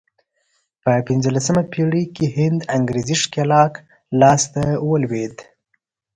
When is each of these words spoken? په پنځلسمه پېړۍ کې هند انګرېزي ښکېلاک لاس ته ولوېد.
په 0.83 0.91
پنځلسمه 1.07 1.63
پېړۍ 1.71 2.05
کې 2.15 2.25
هند 2.37 2.59
انګرېزي 2.77 3.15
ښکېلاک 3.21 3.73
لاس 4.19 4.41
ته 4.53 4.63
ولوېد. 4.89 5.35